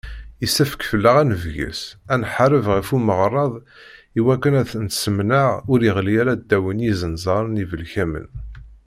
Yessefk 0.41 0.81
fell-aɣ 0.91 1.15
ad 1.21 1.27
nebges, 1.29 1.81
ad 2.11 2.19
nḥareb 2.21 2.65
ɣef 2.75 2.87
umeɣrad 2.95 3.53
iwakken 4.19 4.53
ad 4.61 4.67
t-nessemneɛ 4.71 5.49
ur 5.71 5.79
iɣelli 5.89 6.15
ara 6.21 6.33
ddaw 6.41 6.65
n 6.71 6.83
yizenẓaren 6.85 7.61
ibelkamen. 7.63 8.27